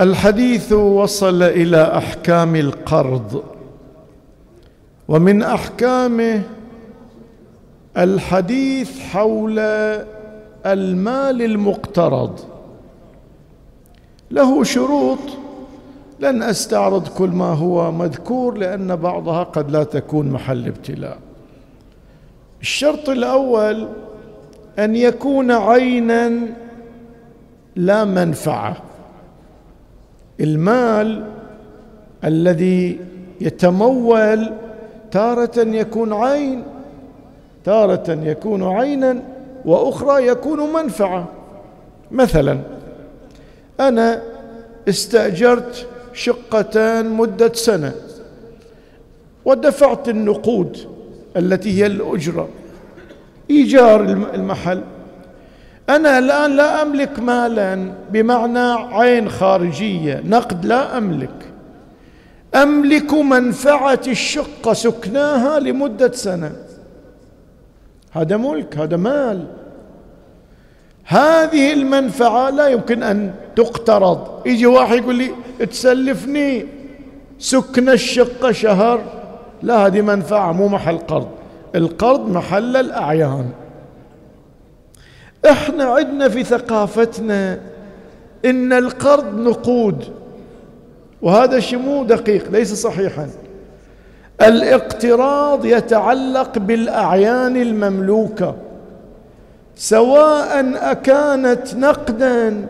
[0.00, 3.44] الحديث وصل إلى أحكام القرض
[5.08, 6.42] ومن أحكامه
[7.96, 9.58] الحديث حول
[10.66, 12.40] المال المقترض.
[14.30, 15.18] له شروط
[16.20, 21.18] لن أستعرض كل ما هو مذكور لأن بعضها قد لا تكون محل ابتلاء.
[22.60, 23.88] الشرط الأول
[24.78, 26.32] أن يكون عينا
[27.76, 28.76] لا منفعة.
[30.40, 31.24] المال
[32.24, 33.00] الذي
[33.40, 34.50] يتمول
[35.10, 36.62] تارة يكون عين
[37.64, 39.22] تارة يكون عينا
[39.64, 41.28] وأخرى يكون منفعة.
[42.10, 42.58] مثلا
[43.80, 44.22] أنا
[44.88, 47.94] استأجرت شقتان مدة سنة
[49.44, 50.78] ودفعت النقود
[51.36, 52.48] التي هي الأجرة.
[53.50, 54.00] إيجار
[54.34, 54.82] المحل
[55.88, 60.22] أنا الآن لا أملك مالا بمعنى عين خارجية.
[60.24, 61.52] نقد لا أملك.
[62.54, 66.52] أملك منفعة الشقه سكناها لمدة سنة.
[68.12, 69.46] هذا ملك هذا مال.
[71.04, 74.46] هذه المنفعة لا يمكن أن تقترض.
[74.46, 75.30] يجي واحد يقول لي
[75.70, 76.66] تسلفني
[77.38, 79.00] سكن الشقه شهر؟
[79.62, 81.28] لا هذه منفعة مو محل قرض.
[81.74, 83.50] القرض محل الأعيان.
[85.50, 87.60] إحنا عندنا في ثقافتنا
[88.44, 90.04] إن القرض نقود.
[91.22, 93.28] وهذا شيء مو دقيق ليس صحيحا.
[94.42, 98.54] الاقتراض يتعلق بالأعيان المملوكة
[99.76, 102.66] سواء أكانت نقدا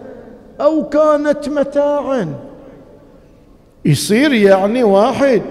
[0.61, 2.35] أو كانت متاعا.
[3.85, 5.43] يصير يعني واحد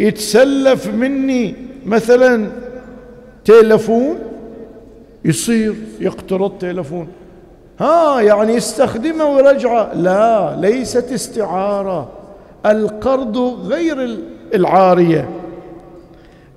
[0.00, 1.54] يتسلف مني
[1.86, 2.46] مثلا
[3.44, 4.18] تلفون
[5.24, 7.08] يصير يقترض تلفون
[7.80, 12.08] ها يعني يستخدمه ويرجعه لا ليست استعارة.
[12.66, 14.18] القرض غير
[14.54, 15.28] العارية.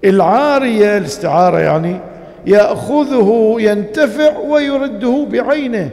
[0.04, 2.00] العارية الاستعارة يعني
[2.46, 5.90] يأخذه ينتفع ويرده بعينه.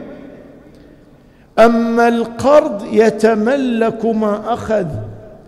[1.59, 4.87] أما القرض يتملك ما أخذ.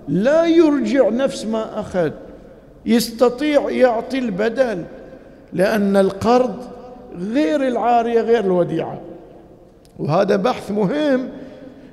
[0.07, 2.11] لا يرجع نفس ما أخذ.
[2.85, 4.83] يستطيع يعطي البدل.
[5.53, 6.74] لأن القرض
[7.19, 9.01] غير العارية غير الوديعة.
[9.99, 11.29] وهذا بحث مهم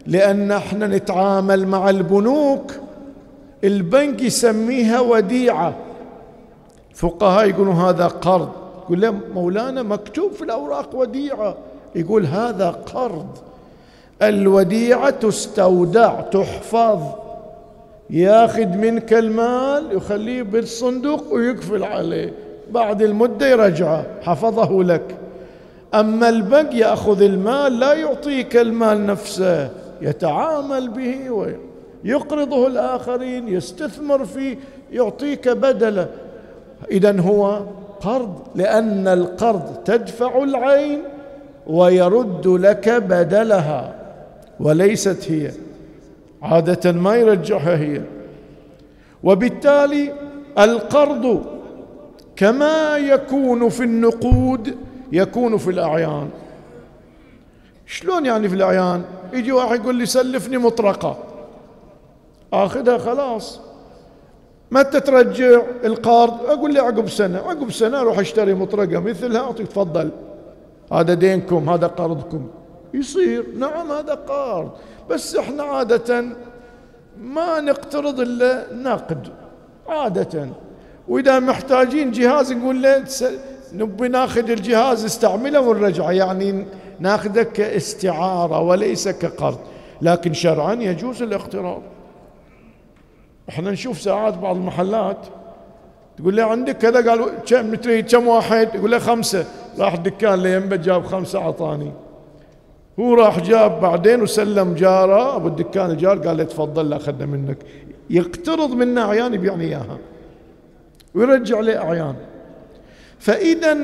[0.06, 2.72] لأن إحنا نتعامل مع البنوك
[3.64, 5.74] البنك يسميها وديعة.
[6.94, 8.48] فقهاء يقولون هذا قرض.
[8.84, 11.54] يقول له مولانا مكتوب في الأوراق وديعة.
[11.94, 13.26] يقول هذا قرض.
[14.22, 17.00] الوديعة تستودع تحفظ.
[18.10, 22.32] ياخذ منك المال يخليه بالصندوق ويقفل عليه.
[22.72, 25.16] بعد المدة يرجعه حفظه لك.
[25.94, 34.56] أما البنك يأخذ المال لا يعطيك المال نفسه يتعامل به ويقرضه الآخرين يستثمر فيه
[34.92, 36.08] يعطيك بدله.
[36.90, 37.60] إذا هو
[38.00, 41.02] قرض لأن القرض تدفع العين
[41.66, 43.94] ويرد لك بدلها
[44.60, 45.50] وليست هي.
[46.42, 48.02] عادة ما يرجعها هي.
[49.24, 50.12] وبالتالي
[50.58, 51.51] القرض
[52.36, 54.76] كما يكون في النقود
[55.12, 56.30] يكون في الأعيان.
[57.86, 61.18] شلون يعني في الأعيان؟ يجي واحد يقول لي سلفني مطرقة.
[62.52, 63.60] آخذها خلاص.
[64.70, 67.38] متى ترجع القرض؟ أقول لي عقب سنة.
[67.38, 70.10] عقب سنة أروح أشتري مطرقة مثلها أعطيك تفضل.
[70.92, 72.48] هذا دينكم هذا قرضكم.
[72.94, 73.46] يصير.
[73.58, 74.70] نعم هذا قرض.
[75.10, 76.24] بس إحنا عادة
[77.20, 79.28] ما نقترض إلا نقد.
[79.88, 80.48] عادة.
[81.12, 83.04] وإذا محتاجين جهاز نقول له
[83.72, 86.66] نبي ناخذ الجهاز استعمله ونرجعه يعني
[87.00, 89.58] ناخذه كاستعاره وليس كقرض.
[90.02, 91.82] لكن شرعا يجوز الاقتراض
[93.48, 95.16] إحنا نشوف ساعات بعض المحلات
[96.18, 99.44] تقول له عندك كذا؟ قال كم تريد؟ كم واحد؟ يقول له خمسة.
[99.78, 101.92] راح الدكان اللي جاب خمسة أعطاني.
[103.00, 107.58] هو راح جاب بعدين وسلم جاره أبو الدكان الجار قال له تفضل أخذنا منك.
[108.10, 109.98] يقترض منا عيان يبيعني إياها.
[111.14, 112.14] ويرجع لي أعيان
[113.18, 113.76] فإذا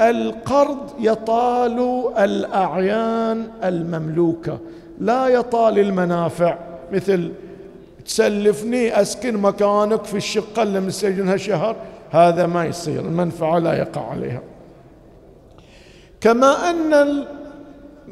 [0.00, 4.58] القرض يطال الأعيان المملوكة
[5.00, 6.58] لا يطال المنافع.
[6.92, 7.32] مثل
[8.04, 11.76] تسلفني أسكن مكانك في الشقة اللي مستجنها شهر
[12.10, 14.42] هذا ما يصير المنفعة لا يقع عليها.
[16.20, 17.24] كما أن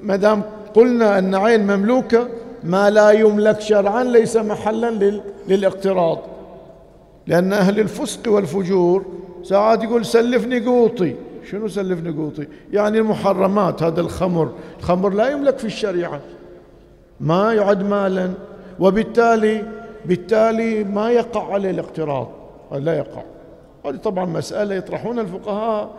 [0.03, 0.43] ما دام
[0.75, 2.29] قلنا أن عين مملوكة
[2.65, 6.19] ما لا يملك شرعا ليس محلا للاقتراض.
[7.27, 9.05] لأن أهل الفسق والفجور
[9.43, 11.15] ساعات يقول سلفني قوطي.
[11.51, 14.53] شنو سلفني قوطي؟ يعني المحرمات هذا الخمر.
[14.79, 16.21] الخمر لا يملك في الشريعة.
[17.21, 18.31] ما يعد مالا.
[18.81, 19.63] وبالتالي
[20.05, 22.29] بالتالي ما يقع عليه الاقتراض.
[22.73, 23.23] لا يقع.
[23.87, 25.91] هذه طبعا مسألة يطرحون الفقهاء.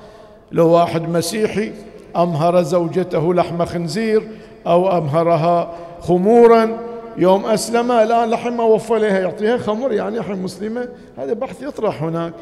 [0.52, 1.72] لو واحد مسيحي
[2.18, 4.28] أمهر زوجته لحم خنزير
[4.68, 6.78] أو أمهرها خمورا
[7.18, 10.88] يوم أسلم الآن لحم وفى لها يعطيها خمر يعني الحين مسلمة.
[11.18, 12.34] هذا بحث يطرح هناك.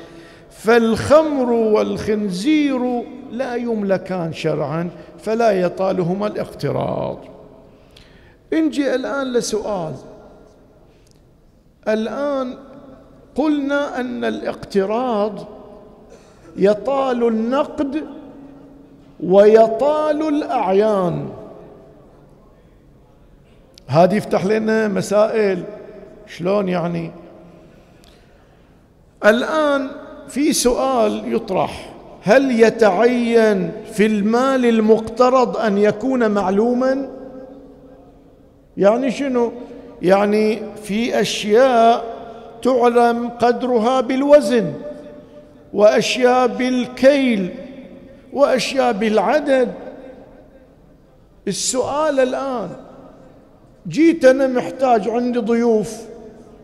[0.50, 4.90] فالخمر والخنزير لا يملكان شرعا
[5.20, 7.18] فلا يطالهما الاقتراض.
[8.54, 9.94] نجي الآن لسؤال.
[11.88, 12.58] الآن
[13.36, 15.48] قلنا أن الاقتراض
[16.58, 18.04] يطال النقد
[19.24, 21.30] ويطال الأعيان.
[23.92, 25.64] هذه يفتح لنا مسائل.
[26.28, 27.12] شلون يعني؟
[29.26, 29.88] الآن
[30.28, 31.94] في سؤال يطرح.
[32.24, 37.10] هل يتعين في المال المقترض أن يكون معلوما؟
[38.78, 39.52] يعني شنو؟
[40.02, 42.04] يعني في أشياء
[42.62, 44.74] تعلم قدرها بالوزن
[45.74, 47.50] وأشياء بالكيل
[48.34, 49.74] وأشياء بالعدد.
[51.48, 52.70] السؤال الآن
[53.88, 56.02] جيت أنا محتاج عندي ضيوف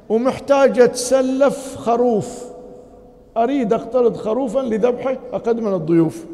[0.10, 2.44] ومحتاج أتسلف خروف.
[3.38, 6.25] أريد أقترض خروفا لذبحة أقدم من الضيوف.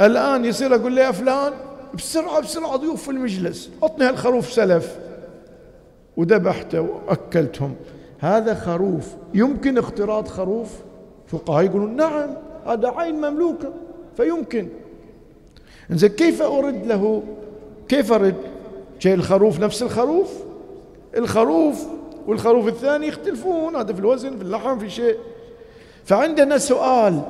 [0.00, 1.52] الآن يصير أقول لي يا فلان
[1.94, 4.98] بسرعة بسرعة ضيوف في المجلس عطني هالخروف سلف.
[6.16, 7.74] وذبحته وأكلتهم.
[8.18, 10.68] هذا خروف يمكن اقتراض خروف؟
[11.26, 12.30] فقهاء يقولون نعم
[12.66, 13.72] هذا عين مملوكة
[14.16, 14.68] فيمكن.
[15.90, 17.22] زين كيف أرد له؟
[17.88, 18.34] كيف أرد؟
[19.00, 20.28] شيء الخروف نفس الخروف
[21.16, 21.86] الخروف
[22.26, 25.16] والخروف الثاني يختلفون هذا في الوزن في اللحم في شيء.
[26.04, 27.20] فعندنا سؤال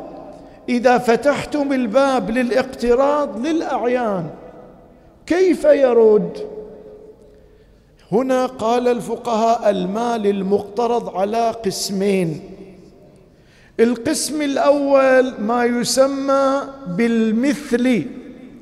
[0.69, 4.31] إذا فتحتم الباب للاقتراض للأعيان
[5.27, 6.39] كيف يرد؟
[8.13, 12.41] هنا قال الفقهاء المال المقترض على قسمين.
[13.81, 18.05] القسم الأول ما يسمى بالمثل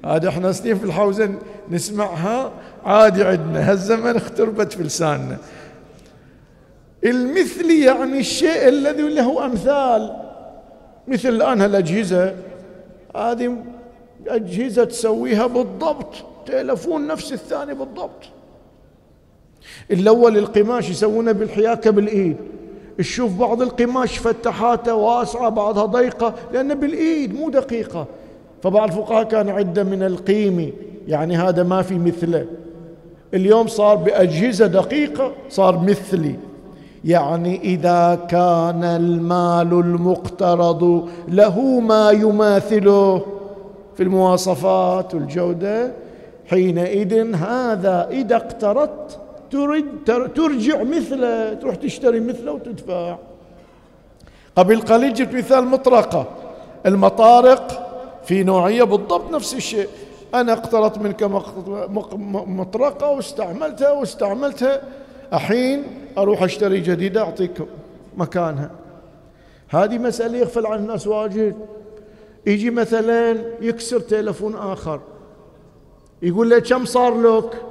[0.05, 1.35] هذا إحنا سنين في الحوزن
[1.71, 2.53] نسمعها.
[2.89, 3.71] عادي عندنا.
[3.73, 5.37] هالزمن اختربت في لساننا.
[7.05, 10.17] المثل يعني الشيء الذي له أمثال.
[11.09, 12.35] مثل الآن هالأجهزة.
[13.17, 13.57] هذه
[14.29, 16.15] أجهزة تسويها بالضبط.
[16.47, 18.29] تلفون نفس الثاني بالضبط.
[19.91, 22.37] الأول القماش يسوونه بالحياكة بالإيد.
[22.99, 28.07] تشوف بعض القماش فتحاته واسعة بعضها ضيقة لأنه بالإيد مو دقيقة.
[28.63, 30.71] فبعض الفقهاء كان عدة من القيمة
[31.09, 32.47] يعني هذا ما في مثله.
[33.35, 36.35] اليوم صار بأجهزة دقيقة صار مثلي.
[37.05, 43.27] يعني إذا كان المال المقترض له ما يماثله
[43.97, 45.93] في المواصفات والجودة
[46.47, 49.19] حينئذ هذا إذا اقترضت
[49.51, 49.85] ترد
[50.35, 53.17] ترجع مثله تروح تشتري مثله وتدفع.
[54.57, 56.27] قبل قليل جبت مثال مطرقة.
[56.87, 57.89] المطارق
[58.25, 59.89] في نوعية بالضبط نفس الشيء.
[60.35, 61.23] أنا اقترضت منك
[62.47, 64.83] مطرقة واستعملتها واستعملتها.
[65.33, 65.83] الحين
[66.19, 67.63] أروح أشتري جديدة أعطيك
[68.17, 68.71] مكانها.
[69.69, 71.57] هذه مسألة يغفل عن الناس واجد.
[72.47, 75.01] يجي مثلا يكسر تلفون آخر.
[76.23, 77.63] يقول له كم صار لك؟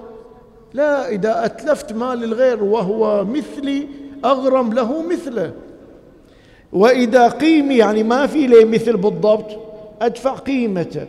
[0.74, 3.88] لا إذا أتلفت مال الغير وهو مثلي
[4.26, 5.54] أغرم له مثله.
[6.74, 9.60] وإذا قيمي يعني ما في لي مثل بالضبط
[10.02, 11.08] أدفع قيمته.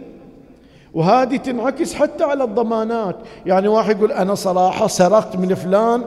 [0.95, 3.17] وهذه تنعكس حتى على الضمانات.
[3.47, 6.05] يعني واحد يقول أنا صراحة سرقت من فلان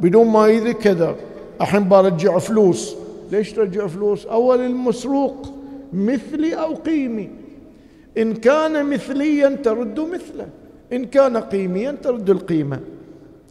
[0.00, 1.14] بدون ما يدري كذا.
[1.60, 2.94] الحين برجع فلوس.
[3.32, 5.52] ليش ترجع فلوس؟ أول المسروق
[5.92, 7.30] مثلي أو قيمي.
[8.18, 10.46] إن كان مثليا ترد مثله.
[10.92, 12.80] إن كان قيميا ترد القيمة.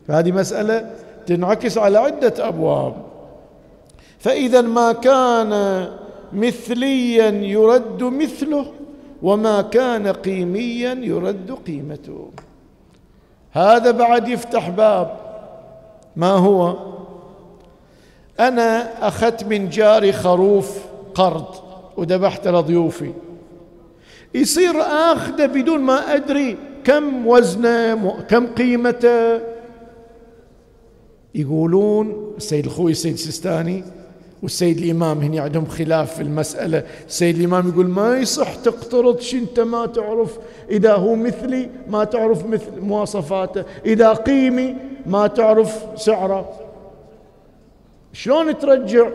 [0.08, 0.92] فهذه مسألة
[1.28, 2.96] تنعكس على عدة أبواب.
[4.20, 5.88] فإذا ما كان
[6.34, 8.66] مثليا يرد مثله
[9.22, 12.32] وما كان قيميا يرد قيمته.
[13.52, 15.18] هذا بعد يفتح باب.
[16.16, 16.78] ما هو؟
[18.40, 20.78] أنا أخذت من جاري خروف
[21.16, 21.56] قرض
[21.98, 23.14] وذبحت لضيوفي
[24.34, 29.42] يصير آخذه بدون ما أدري كم وزنه كم قيمته.
[31.36, 33.84] يقولون السيد الخوي السيد السيستاني
[34.44, 36.84] والسيد الإمام هنا عندهم خلاف في المسألة.
[37.08, 40.38] السيد الإمام يقول ما يصح تقترض أنت ما تعرف.
[40.70, 43.64] إذا هو مثلي ما تعرف مثل مواصفاته.
[43.86, 46.50] إذا قيمي ما تعرف سعره.
[48.14, 49.10] شلون ترجع؟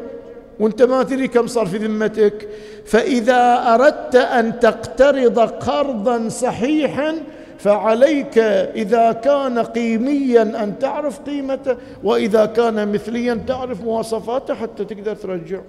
[0.61, 2.49] وأنت ما تدري كم صار في ذمتك.
[2.85, 7.15] فإذا أردت أن تقترض قرضا صحيحا
[7.59, 15.61] فعليك إذا كان قيميا أن تعرف قيمته وإذا كان مثليا تعرف مواصفاته حتى تقدر ترجع.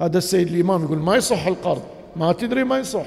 [0.00, 1.82] هذا السيد الإمام يقول ما يصح القرض
[2.16, 3.06] ما تدري ما يصح.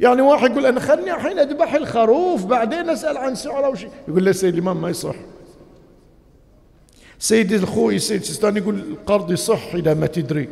[0.00, 4.30] يعني واحد يقول أنا خلني الحين أذبح الخروف بعدين أسأل عن سعره وشي يقول له
[4.30, 5.14] السيد الإمام ما يصح.
[7.18, 10.48] سيد الخوي سيد سيستاني يقول القرض يصح إذا ما تدري.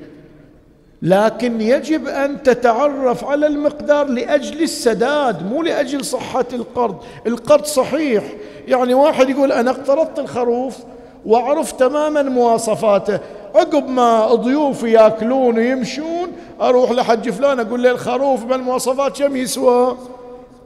[1.02, 8.24] لكن يجب أن تتعرف على المقدار لأجل السداد مو لأجل صحة القرض، القرض صحيح،
[8.68, 10.76] يعني واحد يقول أنا اقترضت الخروف
[11.26, 13.20] واعرف تماما مواصفاته،
[13.54, 19.96] عقب ما ضيوفي يأكلون ويمشون أروح لحج فلان أقول له الخروف بالمواصفات كم يسوى؟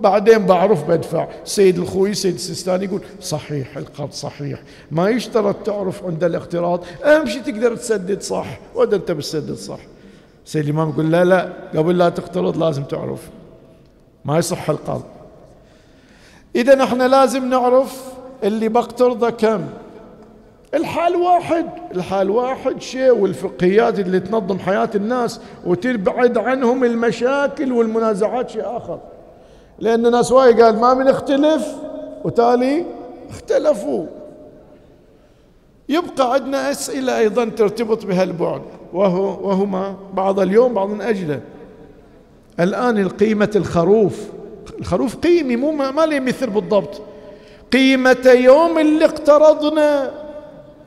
[0.01, 1.29] بعدين بعرف بدفع.
[1.45, 4.63] سيد الخوي سيد السيستاني يقول صحيح القرض صحيح.
[4.91, 6.85] ما يشترط تعرف عند الاقتراض.
[7.05, 8.47] أهم شيء تقدر تسدد صح.
[8.75, 9.79] وده أنت بتسدد صح.
[10.51, 13.31] سيد الإمام يقول لا لا قبل لا تقترض لازم تعرف.
[14.25, 15.05] ما يصح القرض
[16.57, 19.61] إذا إحنا لازم نعرف اللي بقترضه كم.
[20.75, 28.77] الحال واحد الحال واحد شيء والفقهيات اللي تنظم حياة الناس وتبعد عنهم المشاكل والمنازعات شيء
[28.77, 28.99] آخر.
[29.79, 31.77] لأن ناس وايد قال ما بنختلف
[32.25, 32.85] وتالي
[33.31, 34.07] اختلفوا.
[35.91, 41.41] يبقى عندنا أسئلة أيضا ترتبط بهالبعد وهو وهما بعض اليوم بعض من أجله.
[42.61, 44.21] الآن القيمة الخروف.
[44.79, 47.03] الخروف قيمي مو ما لي مثل بالضبط.
[47.73, 50.11] قيمة يوم اللي اقترضنا.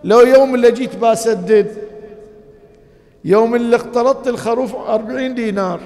[0.03, 1.77] لو يوم اللي جيت بسدد
[3.25, 5.79] يوم اللي اقترضت الخروف أربعين دينار.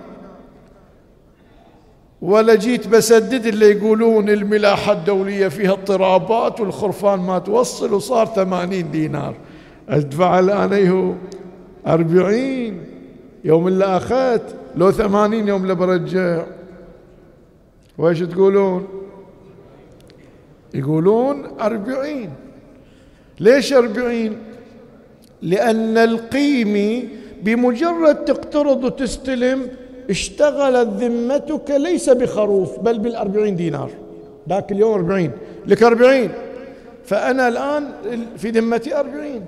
[2.22, 9.36] ولا جيت بسدد اللي يقولون الملاحة الدولية فيها اضطرابات والخرفان ما توصل وصار ثمانين دينار.
[9.90, 11.14] أدفع الآن هو؟
[11.88, 12.84] أربعين.
[13.44, 16.44] يوم اللي أخذت لو ثمانين يوم اللي برجع.
[17.98, 18.88] وإيش تقولون؟
[20.74, 22.30] يقولون أربعين.
[23.40, 24.38] ليش أربعين؟
[25.42, 27.10] لأن القيمي
[27.44, 29.68] بمجرد تقترض وتستلم
[30.10, 33.90] اشتغلت ذمتك ليس بخروف بل بالأربعين دينار.
[34.50, 35.32] ذاك اليوم أربعين.
[35.66, 36.32] لك أربعين.
[37.06, 37.92] فأنا الآن
[38.38, 39.46] في ذمتي أربعين.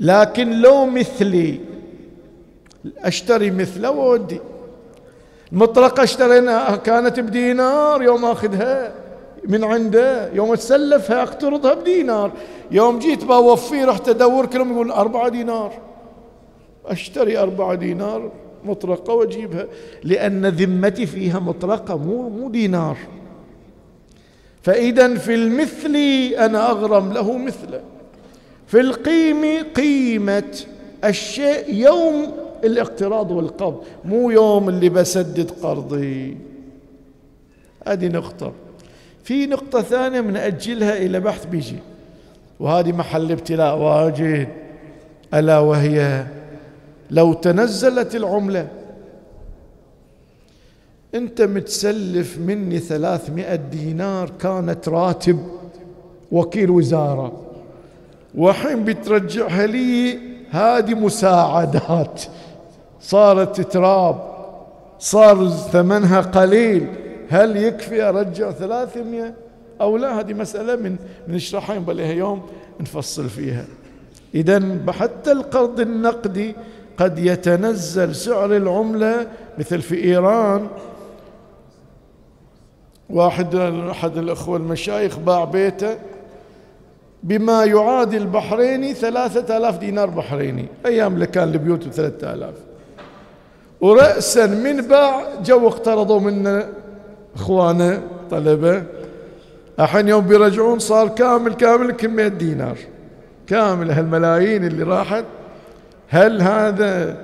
[0.00, 1.60] لكن لو مثلي
[2.98, 4.40] أشتري مثله وودي.
[5.52, 8.92] المطرقة اشتريناها كانت بدينار يوم آخذها
[9.48, 12.32] من عنده يوم اتسلفها اقترضها بدينار.
[12.70, 15.89] يوم جيت بوفيه رحت ادور كلهم يقول أربعة دينار.
[16.86, 18.30] أشتري أربعة دينار
[18.64, 19.66] مطرقة وأجيبها
[20.04, 22.96] لأن ذمتي فيها مطرقة مو مو دينار.
[24.62, 25.96] فإذا في المثل
[26.38, 27.80] أنا أغرم له مثله.
[28.66, 30.56] في القيمة قيمة
[31.04, 32.32] الشيء يوم
[32.64, 36.36] الاقتراض والقبض مو يوم اللي بسدد قرضي.
[37.86, 38.52] هذه نقطة.
[39.24, 41.76] في نقطة ثانية من أجلها إلى بحث بيجي.
[42.60, 44.48] وهذه محل ابتلاء واجد.
[45.34, 46.26] ألا وهي
[47.10, 48.68] لو تنزلت العملة.
[51.14, 55.38] أنت متسلف مني ثلاثمائة دينار كانت راتب
[56.32, 57.32] وكيل وزارة.
[58.34, 60.18] وحين بترجعها لي
[60.50, 62.22] هذه مساعدات.
[63.00, 64.30] صارت تراب
[64.98, 66.86] صار ثمنها قليل.
[67.28, 69.34] هل يكفي أرجع ثلاثمية
[69.80, 70.96] أو لا هذه مسألة من
[71.28, 72.42] نشرحها ينبغي يوم
[72.80, 73.64] نفصل فيها.
[74.34, 76.54] إذا حتى القرض النقدي
[77.00, 79.26] قد يتنزل سعر العملة
[79.58, 80.66] مثل في إيران.
[83.10, 83.54] واحد
[83.90, 85.96] أحد الأخوة المشايخ باع بيته
[87.22, 90.66] بما يعادل البحريني ثلاثة آلاف دينار بحريني.
[90.86, 92.54] أيام اللي كان البيوت بثلاثة آلاف.
[93.80, 96.68] ورأسا من باع جو اقترضوا منا
[97.34, 98.82] إخوانه طلبة.
[99.80, 102.78] الحين يوم بيرجعون صار كامل كامل كمية دينار.
[103.46, 105.24] كامل هالملايين اللي راحت.
[106.10, 107.16] هل هذا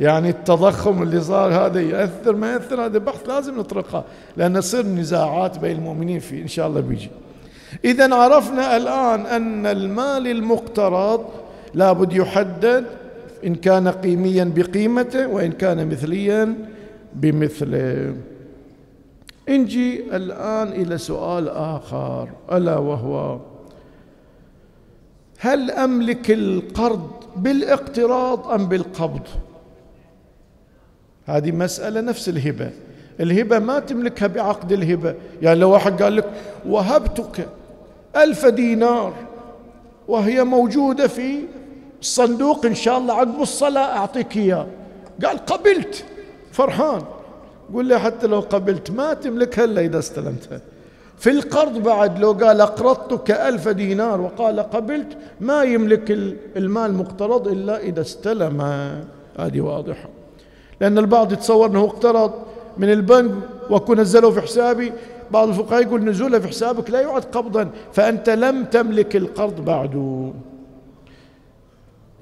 [0.00, 4.04] يعني التضخم اللي صار هذا يأثر؟ ما يأثر هذا بحث لازم نطرقه
[4.36, 7.10] لأن تصير نزاعات بين المؤمنين فيه إن شاء الله بيجي.
[7.84, 11.24] إذا عرفنا الآن أن المال المقترض
[11.74, 12.84] لابد يحدد
[13.44, 16.54] إن كان قيميا بقيمته وإن كان مثليا
[17.14, 18.14] بمثله
[19.48, 23.38] نجي الآن إلى سؤال آخر ألا وهو
[25.38, 29.22] هل أملك القرض بالاقتراض أم بالقبض؟
[31.26, 32.70] هذه مسألة نفس الهبة.
[33.20, 35.14] الهبة ما تملكها بعقد الهبة.
[35.42, 36.30] يعني لو واحد قال لك
[36.66, 37.48] وهبتك
[38.16, 39.14] ألف دينار
[40.08, 41.40] وهي موجودة في
[42.00, 44.66] الصندوق إن شاء الله عقب الصلاة أعطيك إياه.
[45.24, 46.04] قال قبلت.
[46.52, 47.02] فرحان.
[47.72, 50.60] قول لي حتى لو قبلت ما تملكها إلا إذا استلمتها.
[51.18, 56.10] في القرض بعد لو قال أقرضتك ألف دينار وقال قبلت ما يملك
[56.56, 58.60] المال مقترض إلا إذا استلم.
[59.38, 60.08] هذه واضحة.
[60.80, 62.32] لأن البعض يتصور أنه اقترض
[62.78, 63.32] من البنك
[63.70, 64.92] وكو نزله في حسابي.
[65.30, 67.70] بعض الفقهاء يقول نزوله في حسابك لا يعد قبضا.
[67.92, 69.94] فأنت لم تملك القرض بعد.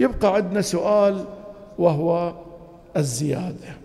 [0.01, 1.25] يبقى عندنا سؤال
[1.79, 2.33] وهو
[2.97, 3.77] الزيادة.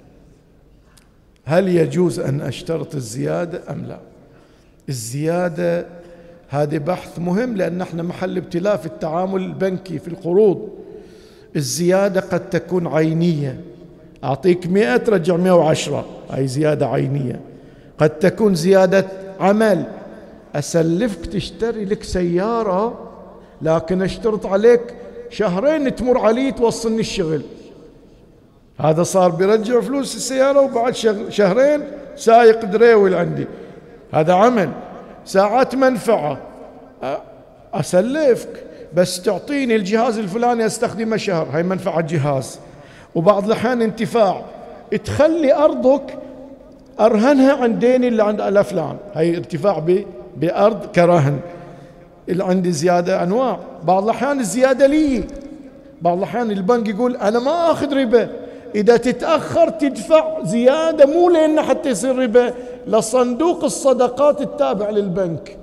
[1.46, 4.11] هل يجوز أن أشترط الزيادة أم لا؟
[4.92, 5.86] الزيادة
[6.50, 10.70] هذا بحث مهم لأن إحنا محل ابتلاء في التعامل البنكي في القروض.
[11.56, 13.62] الزيادة قد تكون عينية.
[14.24, 16.06] أعطيك مئة ترجع مئة وعشرة.
[16.30, 17.40] هاي زيادة عينية.
[17.98, 19.08] قد تكون زيادة
[19.40, 19.84] عمل.
[20.56, 23.10] أسلفك تشتري لك سيارة
[23.62, 24.82] لكن أشترط عليك
[25.30, 27.42] شهرين تمر علي توصلني الشغل.
[28.80, 30.96] هذا صار بيرجع فلوس السيارة وبعد
[31.30, 31.82] شهرين
[32.16, 33.48] سايق دريوي عندي.
[34.14, 34.70] هذا عمل
[35.26, 36.38] ساعات منفعة.
[37.74, 38.64] أسلفك
[38.94, 42.60] بس تعطيني الجهاز الفلاني أستخدمه شهر هاي منفعة جهاز
[43.16, 44.42] وبعض الأحيان انتفاع.
[45.06, 46.18] تخلي أرضك
[47.00, 49.84] أرهنها عن ديني اللي عند الأفلان هاي ارتفاع
[50.38, 51.40] بأرض كرهن.
[52.30, 53.60] اللي عندي زيادة أنواع.
[53.84, 55.24] بعض الأحيان الزيادة لي.
[56.02, 58.30] بعض الأحيان البنك يقول أنا ما أخذ ربا.
[58.76, 62.54] إذا تتأخر تدفع زيادة مو لأن حتى يصير ربا.
[62.88, 65.58] لصندوق الصدقات التابع للبنك.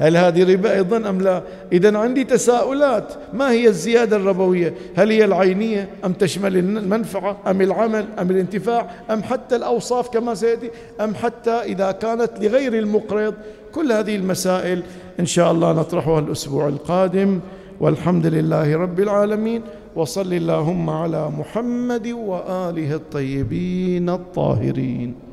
[0.00, 3.14] هل هذه ربا أيضا أم لا؟ إذا عندي تساؤلات.
[3.32, 9.22] ما هي الزيادة الربوية؟ هل هي العينية أم تشمل المنفعة؟ أم العمل؟ أم الانتفاع؟ أم
[9.22, 13.34] حتى الأوصاف كما سيأتي؟ أم حتى إذا كانت لغير المقرض؟
[13.74, 14.82] كل هذه المسائل
[15.20, 17.40] إن شاء الله نطرحها الأسبوع القادم.
[17.80, 19.62] والحمد لله رب العالمين.
[19.96, 25.27] وصل اللهم على محمد وآله الطيبين الطاهرين.